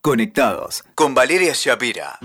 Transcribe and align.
Conectados 0.00 0.84
con 0.94 1.12
Valeria 1.12 1.52
Shapira. 1.56 2.20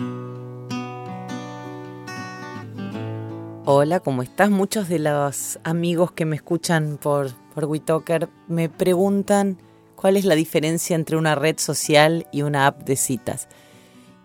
Hola, 3.65 3.99
¿cómo 3.99 4.21
estás? 4.21 4.51
Muchos 4.51 4.87
de 4.89 4.99
los 4.99 5.57
amigos 5.63 6.11
que 6.11 6.25
me 6.25 6.35
escuchan 6.35 6.99
por, 7.01 7.31
por 7.55 7.65
WeTalker 7.65 8.29
me 8.47 8.69
preguntan 8.69 9.57
cuál 9.95 10.17
es 10.17 10.25
la 10.25 10.35
diferencia 10.35 10.95
entre 10.95 11.17
una 11.17 11.33
red 11.33 11.57
social 11.57 12.27
y 12.31 12.43
una 12.43 12.67
app 12.67 12.83
de 12.83 12.95
citas. 12.95 13.47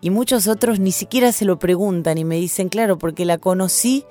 Y 0.03 0.11
muchos 0.11 0.47
otros 0.47 0.79
ni 0.79 0.93
siquiera 0.93 1.33
se 1.33 1.47
lo 1.47 1.59
preguntan 1.59 2.19
y 2.19 2.27
me 2.27 2.37
dicen, 2.37 2.69
claro, 2.69 2.99
porque 2.99 3.25
la 3.25 3.39
conocí 3.39 4.05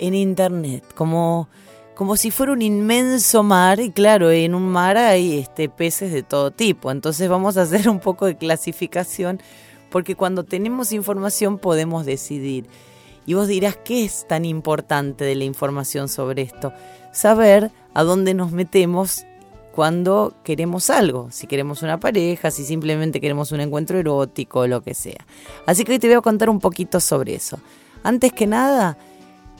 en 0.00 0.14
internet, 0.14 0.82
como, 0.96 1.48
como 1.96 2.18
si 2.18 2.30
fuera 2.30 2.52
un 2.52 2.60
inmenso 2.60 3.42
mar, 3.42 3.80
y 3.80 3.90
claro, 3.90 4.30
en 4.30 4.54
un 4.54 4.68
mar 4.68 4.98
hay 4.98 5.38
este, 5.38 5.70
peces 5.70 6.12
de 6.12 6.22
todo 6.22 6.50
tipo. 6.50 6.90
Entonces 6.90 7.26
vamos 7.30 7.56
a 7.56 7.62
hacer 7.62 7.88
un 7.88 8.00
poco 8.00 8.26
de 8.26 8.36
clasificación, 8.36 9.40
porque 9.90 10.14
cuando 10.14 10.44
tenemos 10.44 10.92
información 10.92 11.58
podemos 11.58 12.04
decidir. 12.04 12.66
Y 13.24 13.32
vos 13.32 13.48
dirás, 13.48 13.78
¿qué 13.82 14.04
es 14.04 14.28
tan 14.28 14.44
importante 14.44 15.24
de 15.24 15.34
la 15.36 15.44
información 15.44 16.10
sobre 16.10 16.42
esto? 16.42 16.70
Saber 17.12 17.72
a 17.94 18.02
dónde 18.02 18.34
nos 18.34 18.52
metemos 18.52 19.24
cuando 19.72 20.34
queremos 20.44 20.90
algo, 20.90 21.28
si 21.30 21.46
queremos 21.46 21.82
una 21.82 21.98
pareja, 21.98 22.50
si 22.50 22.64
simplemente 22.64 23.22
queremos 23.22 23.52
un 23.52 23.60
encuentro 23.60 23.98
erótico, 23.98 24.66
lo 24.66 24.82
que 24.82 24.92
sea. 24.92 25.26
Así 25.64 25.84
que 25.84 25.92
hoy 25.92 25.98
te 25.98 26.08
voy 26.08 26.16
a 26.16 26.20
contar 26.20 26.50
un 26.50 26.60
poquito 26.60 27.00
sobre 27.00 27.34
eso. 27.34 27.58
Antes 28.02 28.34
que 28.34 28.46
nada, 28.46 28.98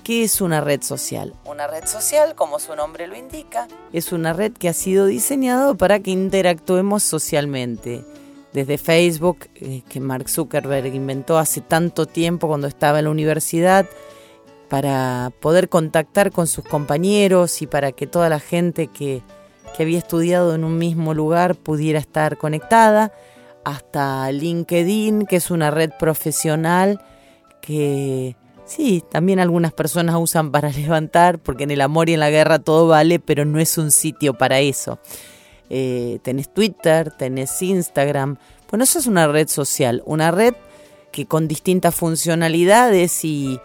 ¿qué 0.06 0.23
es 0.23 0.41
una 0.41 0.60
red 0.60 0.83
social? 0.83 1.34
Una 1.46 1.66
red 1.66 1.84
social, 1.84 2.37
como 2.37 2.60
su 2.60 2.77
nombre 2.77 3.09
lo 3.09 3.16
indica, 3.16 3.66
es 3.92 4.12
una 4.12 4.32
red 4.32 4.52
que 4.52 4.69
ha 4.69 4.73
sido 4.73 5.06
diseñada 5.06 5.74
para 5.74 5.98
que 5.98 6.12
interactuemos 6.12 7.02
socialmente 7.02 8.05
desde 8.52 8.79
Facebook, 8.79 9.48
eh, 9.56 9.82
que 9.88 9.98
Mark 9.98 10.29
Zuckerberg 10.29 10.95
inventó 10.95 11.38
hace 11.38 11.60
tanto 11.60 12.06
tiempo 12.06 12.46
cuando 12.46 12.68
estaba 12.68 13.01
en 13.01 13.07
la 13.07 13.10
universidad, 13.10 13.85
para 14.68 15.32
poder 15.40 15.68
contactar 15.68 16.30
con 16.30 16.46
sus 16.46 16.65
compañeros 16.65 17.60
y 17.60 17.66
para 17.66 17.91
que 17.91 18.07
toda 18.07 18.29
la 18.29 18.38
gente 18.38 18.87
que, 18.87 19.23
que 19.76 19.82
había 19.82 19.98
estudiado 19.98 20.54
en 20.54 20.63
un 20.63 20.79
mismo 20.79 21.15
lugar 21.15 21.57
pudiera 21.57 21.98
estar 21.98 22.37
conectada, 22.37 23.13
hasta 23.65 24.30
LinkedIn, 24.30 25.26
que 25.26 25.35
es 25.35 25.51
una 25.51 25.73
red 25.73 25.91
profesional 25.98 27.04
que 27.60 28.37
sí, 28.66 29.02
también 29.10 29.40
algunas 29.40 29.72
personas 29.72 30.16
usan 30.18 30.50
para 30.50 30.70
levantar, 30.72 31.38
porque 31.38 31.64
en 31.64 31.70
el 31.70 31.80
amor 31.80 32.09
y 32.09 32.14
en 32.14 32.20
la 32.20 32.30
guerra 32.30 32.59
todo 32.59 32.88
vale, 32.88 33.18
pero 33.18 33.45
no 33.45 33.58
es 33.58 33.78
un 33.78 33.90
sitio 33.90 34.34
para 34.34 34.60
eso. 34.60 34.98
Eh, 35.70 36.18
tenés 36.23 36.52
Twitter, 36.52 37.10
tenés 37.12 37.60
Instagram. 37.62 38.36
Bueno, 38.70 38.84
eso 38.84 38.98
es 38.98 39.06
una 39.06 39.26
red 39.26 39.48
social, 39.48 40.02
una 40.04 40.30
red 40.30 40.54
que 41.12 41.26
con 41.26 41.48
distintas 41.48 41.95
funcionalidades 41.95 43.24
y, 43.24 43.60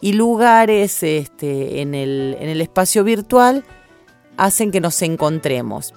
lugares 0.00 1.02
este, 1.02 1.80
en, 1.80 1.94
el, 1.94 2.36
en 2.40 2.48
el 2.48 2.60
espacio 2.60 3.02
virtual 3.02 3.64
hacen 4.36 4.70
que 4.70 4.80
nos 4.80 5.02
encontremos. 5.02 5.92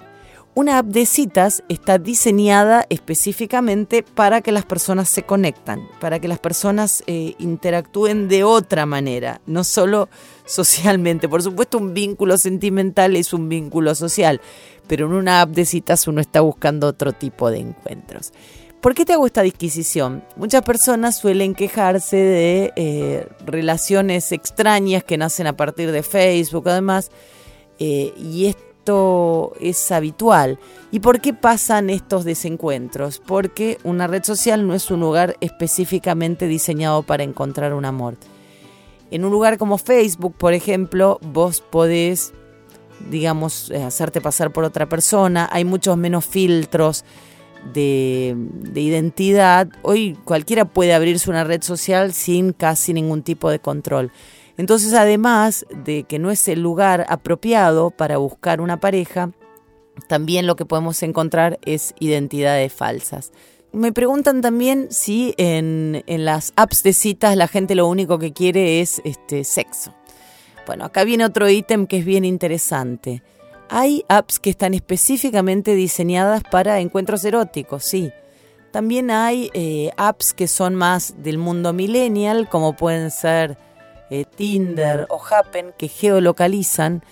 Una 0.52 0.78
app 0.78 0.86
de 0.86 1.06
citas 1.06 1.62
está 1.68 1.98
diseñada 1.98 2.84
específicamente 2.90 4.02
para 4.02 4.40
que 4.40 4.50
las 4.50 4.64
personas 4.64 5.08
se 5.08 5.22
conectan, 5.22 5.86
para 6.00 6.18
que 6.18 6.26
las 6.26 6.40
personas 6.40 7.04
eh, 7.06 7.34
interactúen 7.38 8.26
de 8.26 8.42
otra 8.42 8.84
manera, 8.84 9.40
no 9.46 9.62
solo 9.62 10.08
socialmente. 10.46 11.28
Por 11.28 11.42
supuesto, 11.42 11.78
un 11.78 11.94
vínculo 11.94 12.36
sentimental 12.36 13.14
es 13.14 13.32
un 13.32 13.48
vínculo 13.48 13.94
social, 13.94 14.40
pero 14.88 15.06
en 15.06 15.12
una 15.12 15.40
app 15.42 15.50
de 15.50 15.64
citas 15.64 16.08
uno 16.08 16.20
está 16.20 16.40
buscando 16.40 16.88
otro 16.88 17.12
tipo 17.12 17.48
de 17.52 17.60
encuentros. 17.60 18.32
¿Por 18.80 18.94
qué 18.94 19.04
te 19.04 19.12
hago 19.12 19.26
esta 19.26 19.42
disquisición? 19.42 20.24
Muchas 20.34 20.62
personas 20.62 21.16
suelen 21.16 21.54
quejarse 21.54 22.16
de 22.16 22.72
eh, 22.74 23.28
relaciones 23.46 24.32
extrañas 24.32 25.04
que 25.04 25.16
nacen 25.16 25.46
a 25.46 25.56
partir 25.56 25.92
de 25.92 26.02
Facebook, 26.02 26.68
además, 26.68 27.10
eh, 27.78 28.12
y 28.16 28.46
esto 28.46 28.69
es 29.60 29.92
habitual. 29.92 30.58
¿Y 30.90 31.00
por 31.00 31.20
qué 31.20 31.32
pasan 31.34 31.90
estos 31.90 32.24
desencuentros? 32.24 33.20
Porque 33.24 33.78
una 33.84 34.06
red 34.06 34.24
social 34.24 34.66
no 34.66 34.74
es 34.74 34.90
un 34.90 35.00
lugar 35.00 35.36
específicamente 35.40 36.46
diseñado 36.46 37.02
para 37.02 37.22
encontrar 37.22 37.74
un 37.74 37.84
amor. 37.84 38.16
En 39.10 39.24
un 39.24 39.32
lugar 39.32 39.58
como 39.58 39.78
Facebook, 39.78 40.34
por 40.36 40.54
ejemplo, 40.54 41.18
vos 41.22 41.60
podés 41.60 42.32
digamos, 43.08 43.70
eh, 43.70 43.82
hacerte 43.82 44.20
pasar 44.20 44.52
por 44.52 44.64
otra 44.64 44.88
persona, 44.88 45.48
hay 45.50 45.64
muchos 45.64 45.96
menos 45.96 46.26
filtros 46.26 47.04
de, 47.72 48.36
identidad. 48.74 49.68
Hoy 49.82 50.18
cualquiera 50.24 50.64
puede 50.64 50.94
abrirse 50.94 51.30
una 51.30 51.44
red 51.44 51.62
social 51.62 52.12
sin 52.12 52.52
casi 52.52 52.92
ningún 52.92 53.22
tipo 53.22 53.50
de 53.50 53.58
control. 53.58 54.10
Entonces, 54.60 54.92
además 54.92 55.64
de 55.70 56.04
que 56.04 56.18
no 56.18 56.30
es 56.30 56.46
el 56.46 56.60
lugar 56.60 57.06
apropiado 57.08 57.90
para 57.90 58.18
buscar 58.18 58.60
una 58.60 58.78
pareja, 58.78 59.30
también 60.06 60.46
lo 60.46 60.54
que 60.54 60.66
podemos 60.66 61.02
encontrar 61.02 61.58
es 61.64 61.94
identidades 61.98 62.70
falsas. 62.70 63.32
Me 63.72 63.90
preguntan 63.90 64.42
también 64.42 64.88
si 64.90 65.32
en, 65.38 66.04
las 66.06 66.52
apps 66.56 66.82
de 66.82 66.92
citas 66.92 67.38
la 67.38 67.48
gente 67.48 67.74
lo 67.74 67.88
único 67.88 68.18
que 68.18 68.34
quiere 68.34 68.82
es 68.82 69.00
este, 69.02 69.44
sexo. 69.44 69.94
Bueno, 70.66 70.84
acá 70.84 71.04
viene 71.04 71.24
otro 71.24 71.48
ítem 71.48 71.86
que 71.86 71.96
es 71.96 72.04
bien 72.04 72.26
interesante. 72.26 73.22
Hay 73.70 74.04
apps 74.10 74.38
que 74.38 74.50
están 74.50 74.74
específicamente 74.74 75.74
diseñadas 75.74 76.42
para 76.42 76.80
encuentros 76.80 77.24
eróticos, 77.24 77.82
sí. 77.82 78.12
También 78.72 79.10
hay 79.10 79.50
eh, 79.54 79.90
apps 79.96 80.34
que 80.34 80.48
son 80.48 80.74
más 80.74 81.14
del 81.22 81.38
mundo 81.38 81.72
millennial, 81.72 82.46
como 82.50 82.76
pueden 82.76 83.10
ser 83.10 83.56
eh, 84.10 84.24
Tinder 84.24 85.06
o 85.08 85.20
Happen, 85.24 85.72
que 85.78 85.88
geolocalizan 85.88 87.02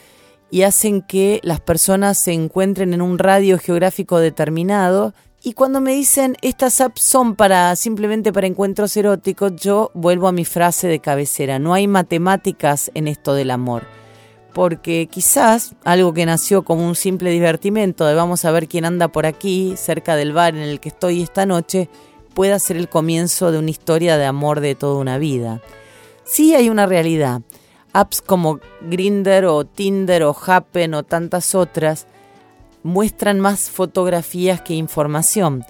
y 0.51 0.63
hacen 0.63 1.03
que 1.03 1.41
las 1.43 1.61
personas 1.61 2.19
se 2.19 2.33
encuentren 2.33 2.95
en 2.95 3.03
un 3.03 3.19
radio 3.19 3.59
geográfico 3.59 4.19
determinado 4.19 5.13
y 5.41 5.53
cuando 5.53 5.81
me 5.81 5.93
dicen 5.93 6.37
estas 6.43 6.81
apps 6.81 7.03
son 7.03 7.37
para 7.37 7.77
simplemente 7.77 8.33
para 8.33 8.49
encuentros 8.49 8.97
eróticos, 8.97 9.55
yo 9.55 9.93
vuelvo 9.95 10.27
a 10.27 10.33
mi 10.33 10.45
frase 10.45 10.89
de 10.89 10.99
cabecera, 10.99 11.61
no 11.61 11.75
hay 11.75 11.87
matemáticas 11.87 12.91
en 12.95 13.07
esto 13.07 13.35
del 13.35 13.53
amor. 13.53 13.85
Porque 14.53 15.07
quizás 15.09 15.75
algo 15.85 16.13
que 16.13 16.27
nació 16.27 16.65
como 16.65 16.85
un 16.85 16.97
simple 16.97 17.31
divertimento 17.31 18.05
de 18.05 18.15
vamos 18.15 18.45
a 18.45 18.51
ver 18.51 18.67
quién 18.67 18.85
anda 18.85 19.07
por 19.07 19.27
aquí, 19.27 19.75
cerca 19.77 20.17
del 20.17 20.33
bar 20.33 20.57
en 20.57 20.63
el 20.63 20.81
que 20.81 20.89
estoy 20.89 21.23
esta 21.23 21.47
noche, 21.47 21.89
pueda 22.35 22.59
ser 22.59 22.77
el 22.77 22.89
comienzo 22.89 23.53
de 23.53 23.59
una 23.59 23.71
historia 23.71 24.19
de 24.19 24.27
amor 24.27 24.59
de 24.61 24.75
toda 24.75 24.99
una 25.01 25.19
vida. 25.19 25.61
Sí 26.29 26.55
hay 26.55 26.69
una 26.69 26.85
realidad. 26.85 27.41
Apps 27.95 28.21
como 28.21 28.61
Grinder 28.83 29.47
o 29.47 29.65
Tinder 29.65 30.25
o 30.25 30.37
Happen 30.47 30.93
o 30.93 31.03
tantas 31.03 31.55
otras 31.55 32.07
muestran 32.83 33.41
más 33.41 33.71
fotografías 33.71 34.61
que 34.61 34.75
información, 34.75 35.65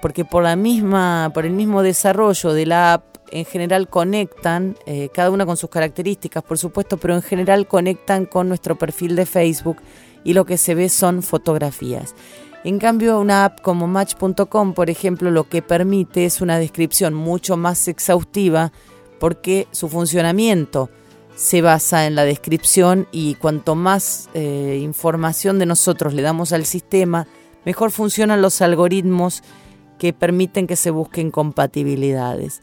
porque 0.00 0.24
por, 0.24 0.44
la 0.44 0.54
misma, 0.54 1.32
por 1.34 1.46
el 1.46 1.52
mismo 1.52 1.82
desarrollo 1.82 2.52
de 2.52 2.64
la 2.64 2.92
app 2.92 3.16
en 3.32 3.44
general 3.44 3.88
conectan, 3.88 4.76
eh, 4.86 5.08
cada 5.12 5.32
una 5.32 5.46
con 5.46 5.56
sus 5.56 5.68
características 5.68 6.44
por 6.44 6.58
supuesto, 6.58 6.96
pero 6.96 7.16
en 7.16 7.22
general 7.22 7.66
conectan 7.66 8.24
con 8.24 8.46
nuestro 8.46 8.78
perfil 8.78 9.16
de 9.16 9.26
Facebook 9.26 9.78
y 10.22 10.34
lo 10.34 10.44
que 10.44 10.58
se 10.58 10.76
ve 10.76 10.90
son 10.90 11.24
fotografías. 11.24 12.14
En 12.62 12.78
cambio, 12.78 13.18
una 13.18 13.46
app 13.46 13.62
como 13.62 13.88
Match.com, 13.88 14.74
por 14.74 14.90
ejemplo, 14.90 15.32
lo 15.32 15.48
que 15.48 15.60
permite 15.60 16.24
es 16.24 16.40
una 16.40 16.60
descripción 16.60 17.14
mucho 17.14 17.56
más 17.56 17.88
exhaustiva 17.88 18.70
porque 19.24 19.68
su 19.70 19.88
funcionamiento 19.88 20.90
se 21.34 21.62
basa 21.62 22.04
en 22.04 22.14
la 22.14 22.26
descripción 22.26 23.08
y 23.10 23.36
cuanto 23.36 23.74
más 23.74 24.28
eh, 24.34 24.80
información 24.82 25.58
de 25.58 25.64
nosotros 25.64 26.12
le 26.12 26.20
damos 26.20 26.52
al 26.52 26.66
sistema, 26.66 27.26
mejor 27.64 27.90
funcionan 27.90 28.42
los 28.42 28.60
algoritmos 28.60 29.42
que 29.98 30.12
permiten 30.12 30.66
que 30.66 30.76
se 30.76 30.90
busquen 30.90 31.30
compatibilidades. 31.30 32.60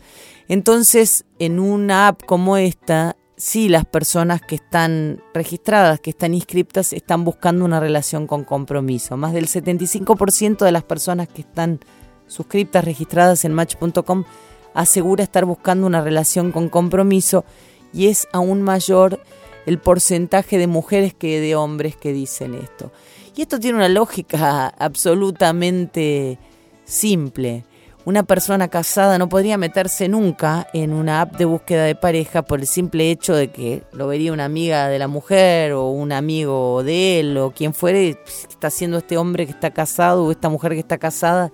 Entonces, 0.49 1.25
en 1.39 1.59
una 1.59 2.09
app 2.09 2.21
como 2.27 2.57
esta, 2.57 3.17
sí 3.37 3.67
las 3.67 3.85
personas 3.85 4.39
que 4.39 4.53
están 4.53 5.23
registradas, 5.33 5.99
que 5.99 6.11
están 6.11 6.35
inscriptas, 6.35 6.93
están 6.93 7.23
buscando 7.23 7.65
una 7.65 7.79
relación 7.79 8.27
con 8.27 8.43
compromiso. 8.43 9.17
Más 9.17 9.33
del 9.33 9.47
75% 9.47 10.63
de 10.63 10.71
las 10.71 10.83
personas 10.83 11.27
que 11.27 11.41
están 11.41 11.79
suscriptas, 12.27 12.85
registradas 12.85 13.45
en 13.45 13.53
match.com, 13.55 14.25
asegura 14.73 15.23
estar 15.23 15.45
buscando 15.45 15.87
una 15.87 16.01
relación 16.01 16.51
con 16.51 16.69
compromiso 16.69 17.45
y 17.93 18.07
es 18.07 18.27
aún 18.31 18.61
mayor 18.61 19.19
el 19.65 19.79
porcentaje 19.79 20.57
de 20.57 20.67
mujeres 20.67 21.13
que 21.13 21.39
de 21.39 21.55
hombres 21.55 21.95
que 21.95 22.13
dicen 22.13 22.55
esto. 22.55 22.91
Y 23.35 23.41
esto 23.41 23.59
tiene 23.59 23.77
una 23.77 23.89
lógica 23.89 24.67
absolutamente 24.77 26.37
simple. 26.83 27.65
Una 28.03 28.23
persona 28.23 28.67
casada 28.67 29.19
no 29.19 29.29
podría 29.29 29.59
meterse 29.59 30.07
nunca 30.07 30.67
en 30.73 30.91
una 30.91 31.21
app 31.21 31.37
de 31.37 31.45
búsqueda 31.45 31.83
de 31.85 31.93
pareja 31.93 32.41
por 32.41 32.59
el 32.59 32.65
simple 32.65 33.11
hecho 33.11 33.35
de 33.35 33.51
que 33.51 33.83
lo 33.93 34.07
vería 34.07 34.33
una 34.33 34.45
amiga 34.45 34.87
de 34.87 34.97
la 34.97 35.07
mujer 35.07 35.73
o 35.73 35.89
un 35.89 36.11
amigo 36.11 36.81
de 36.83 37.19
él 37.19 37.37
o 37.37 37.51
quien 37.51 37.75
fuere, 37.75 38.17
está 38.49 38.67
haciendo 38.67 38.97
este 38.97 39.17
hombre 39.17 39.45
que 39.45 39.51
está 39.51 39.69
casado 39.69 40.25
o 40.25 40.31
esta 40.31 40.49
mujer 40.49 40.71
que 40.71 40.79
está 40.79 40.97
casada 40.97 41.51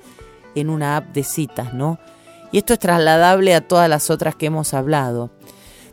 en 0.55 0.69
una 0.69 0.95
app 0.95 1.13
de 1.13 1.23
citas, 1.23 1.73
¿no? 1.73 1.99
Y 2.51 2.59
esto 2.59 2.73
es 2.73 2.79
trasladable 2.79 3.53
a 3.53 3.61
todas 3.61 3.89
las 3.89 4.09
otras 4.09 4.35
que 4.35 4.47
hemos 4.47 4.73
hablado. 4.73 5.29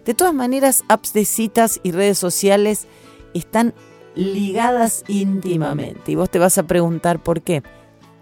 De 0.05 0.15
todas 0.15 0.35
maneras, 0.35 0.85
apps 0.89 1.13
de 1.13 1.25
citas 1.25 1.81
y 1.83 1.93
redes 1.93 2.19
sociales 2.19 2.87
están 3.33 3.75
ligadas 4.15 5.03
íntimamente. 5.09 6.13
Y 6.13 6.15
vos 6.15 6.31
te 6.31 6.39
vas 6.39 6.59
a 6.59 6.65
preguntar 6.65 7.23
por 7.23 7.43
qué. 7.43 7.63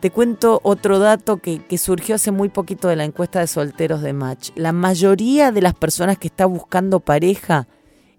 Te 0.01 0.11
cuento 0.11 0.61
otro 0.65 0.99
dato 0.99 1.37
que, 1.37 1.65
que, 1.65 1.79
surgió 1.79 2.17
hace 2.17 2.33
muy 2.33 2.49
poquito 2.49 2.89
de 2.89 2.97
la 2.97 3.05
encuesta 3.05 3.41
de 3.41 3.47
solteros 3.47 4.03
de 4.03 4.13
Match. 4.13 4.51
La 4.57 4.73
mayoría 4.73 5.53
de 5.53 5.63
las 5.63 5.75
personas 5.75 6.19
que 6.19 6.27
están 6.29 6.53
buscando 6.53 6.99
pareja, 6.99 7.69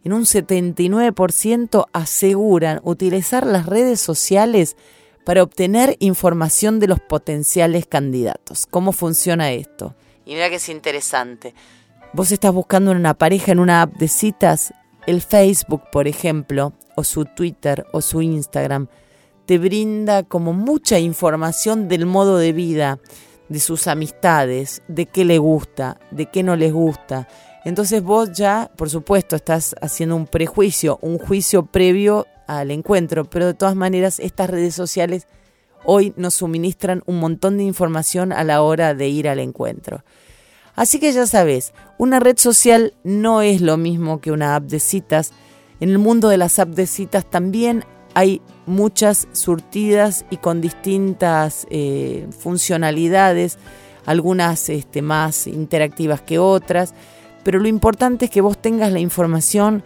en 0.03 0.13
un 0.13 0.23
79%, 0.23 1.85
aseguran 1.91 2.79
utilizar 2.83 3.45
las 3.45 3.65
redes 3.65 3.99
sociales 3.99 4.77
para 5.25 5.43
obtener 5.43 5.97
información 5.99 6.79
de 6.79 6.87
los 6.87 6.99
potenciales 6.99 7.85
candidatos. 7.85 8.65
¿Cómo 8.65 8.91
funciona 8.91 9.51
esto? 9.51 9.95
Y 10.25 10.33
mira 10.33 10.49
que 10.49 10.55
es 10.55 10.69
interesante. 10.69 11.53
Vos 12.13 12.31
estás 12.31 12.53
buscando 12.53 12.91
una 12.91 13.13
pareja 13.13 13.51
en 13.51 13.59
una 13.59 13.81
app 13.81 13.93
de 13.95 14.07
citas, 14.07 14.73
el 15.07 15.21
Facebook, 15.21 15.83
por 15.91 16.07
ejemplo, 16.07 16.73
o 16.95 17.03
su 17.03 17.25
Twitter 17.25 17.85
o 17.91 18.01
su 18.01 18.21
Instagram, 18.21 18.87
te 19.45 19.57
brinda 19.57 20.23
como 20.23 20.53
mucha 20.53 20.99
información 20.99 21.87
del 21.87 22.05
modo 22.05 22.37
de 22.37 22.53
vida, 22.53 22.99
de 23.49 23.59
sus 23.59 23.87
amistades, 23.87 24.81
de 24.87 25.05
qué 25.05 25.25
le 25.25 25.37
gusta, 25.37 25.97
de 26.11 26.27
qué 26.27 26.43
no 26.43 26.55
les 26.55 26.71
gusta. 26.71 27.27
Entonces 27.65 28.03
vos 28.03 28.31
ya, 28.31 28.71
por 28.77 28.89
supuesto, 28.89 29.35
estás 29.35 29.75
haciendo 29.81 30.15
un 30.15 30.27
prejuicio, 30.27 30.99
un 31.01 31.17
juicio 31.17 31.65
previo 31.65 32.27
al 32.47 32.71
encuentro, 32.71 33.25
pero 33.25 33.45
de 33.45 33.53
todas 33.53 33.75
maneras 33.75 34.19
estas 34.19 34.49
redes 34.49 34.75
sociales 34.75 35.27
hoy 35.85 36.13
nos 36.17 36.35
suministran 36.35 37.03
un 37.05 37.19
montón 37.19 37.57
de 37.57 37.63
información 37.63 38.31
a 38.31 38.43
la 38.43 38.61
hora 38.61 38.93
de 38.93 39.07
ir 39.07 39.27
al 39.27 39.39
encuentro. 39.39 40.03
Así 40.75 40.99
que 40.99 41.11
ya 41.11 41.27
sabes, 41.27 41.73
una 41.97 42.19
red 42.19 42.37
social 42.37 42.93
no 43.03 43.41
es 43.41 43.61
lo 43.61 43.77
mismo 43.77 44.21
que 44.21 44.31
una 44.31 44.55
app 44.55 44.63
de 44.63 44.79
citas. 44.79 45.31
En 45.79 45.89
el 45.89 45.99
mundo 45.99 46.29
de 46.29 46.37
las 46.37 46.57
apps 46.59 46.75
de 46.75 46.87
citas 46.87 47.29
también 47.29 47.85
hay 48.15 48.41
muchas 48.65 49.27
surtidas 49.33 50.25
y 50.29 50.37
con 50.37 50.61
distintas 50.61 51.67
eh, 51.69 52.27
funcionalidades, 52.39 53.57
algunas 54.05 54.69
este, 54.69 55.01
más 55.01 55.47
interactivas 55.47 56.21
que 56.21 56.39
otras, 56.39 56.93
pero 57.43 57.59
lo 57.59 57.67
importante 57.67 58.25
es 58.25 58.31
que 58.31 58.41
vos 58.41 58.57
tengas 58.57 58.91
la 58.91 58.99
información 58.99 59.83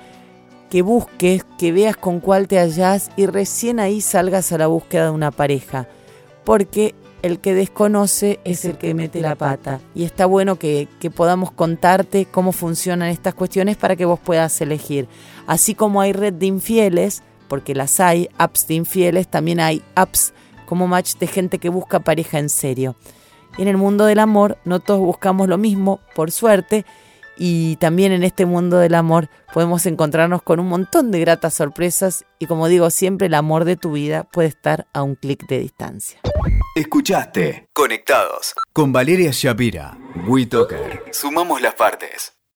que 0.69 0.81
busques, 0.81 1.46
que 1.58 1.72
veas 1.72 1.98
con 1.98 2.19
cuál 2.19 2.48
te 2.48 2.58
hallás 2.58 3.10
y 3.16 3.25
recién 3.25 3.80
ahí 3.80 4.02
salgas 4.02 4.52
a 4.52 4.58
la 4.58 4.68
búsqueda 4.68 5.06
de 5.06 5.12
una 5.12 5.31
pareja. 5.31 5.88
Porque 6.44 6.96
el 7.22 7.40
que 7.40 7.54
desconoce 7.54 8.40
es 8.44 8.64
el 8.66 8.78
que 8.78 8.94
mete 8.94 9.22
la 9.22 9.36
pata. 9.36 9.80
Y 9.96 10.04
está 10.04 10.25
bueno 10.25 10.58
que, 10.58 10.88
que, 11.00 11.10
podamos 11.10 11.52
contarte 11.52 12.25
cómo 12.25 12.52
funcionan 12.52 13.10
estas 13.10 13.34
cuestiones 13.34 13.78
para 13.78 13.96
que 13.96 14.06
vos 14.06 14.19
puedas 14.19 14.60
elegir. 14.62 15.08
Así 15.46 15.75
como 15.75 16.02
hay 16.02 16.14
red 16.14 16.34
de 16.34 16.46
infieles, 16.46 17.24
porque 17.48 17.75
las 17.75 18.00
hay, 18.00 18.30
apps 18.38 18.68
de 18.68 18.75
infieles, 18.75 19.28
también 19.28 19.60
hay 19.60 19.81
apps 19.96 20.34
como 20.66 20.88
match 20.88 21.16
de 21.16 21.28
gente 21.28 21.60
que 21.60 21.69
busca 21.69 22.00
pareja 22.02 22.40
en 22.40 22.50
serio. 22.50 22.96
En 23.58 23.68
el 23.68 23.78
mundo 23.78 24.06
del 24.06 24.19
amor 24.19 24.58
no 24.66 24.80
todos 24.80 25.00
buscamos 25.00 25.48
lo 25.48 25.58
mismo, 25.58 26.00
por 26.14 26.31
suerte, 26.31 26.86
y 27.38 27.75
también 27.78 28.12
en 28.12 28.24
este 28.24 28.45
mundo 28.45 28.78
del 28.78 28.95
amor 28.95 29.30
podemos 29.54 29.86
encontrarnos 29.86 30.42
con 30.42 30.60
un 30.60 30.68
montón 30.68 31.12
de 31.12 31.19
gratas 31.19 31.54
sorpresas 31.54 32.25
y 32.39 32.45
como 32.45 32.68
digo 32.68 32.89
siempre, 32.89 33.28
el 33.28 33.34
amor 33.34 33.66
de 33.66 33.75
tu 33.75 33.92
vida 33.92 34.24
puede 34.24 34.48
estar 34.48 34.88
a 34.94 35.04
un 35.04 35.16
clic 35.16 35.48
de 35.48 35.60
distancia. 35.60 36.19
Escuchaste 36.75 37.68
Conectados 37.74 38.54
con 38.72 38.92
Valeria 38.92 39.31
Shapira. 39.34 39.98
WeToker. 40.28 41.06
Sumamos 41.12 41.62
las 41.62 41.74
partes. 41.74 42.37